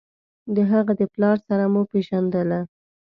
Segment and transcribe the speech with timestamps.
[0.55, 2.59] د هغه د پلار سره مو پېژندله.